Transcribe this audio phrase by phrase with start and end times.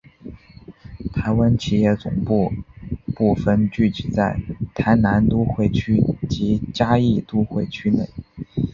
[1.13, 2.51] 台湾企业总部
[3.15, 4.35] 部份聚集在
[4.73, 8.09] 台南都会区及嘉义都会区内。